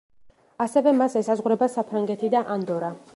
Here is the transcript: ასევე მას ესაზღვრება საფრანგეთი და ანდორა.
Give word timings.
ასევე 0.65 0.93
მას 1.01 1.17
ესაზღვრება 1.21 1.69
საფრანგეთი 1.75 2.33
და 2.37 2.45
ანდორა. 2.57 2.95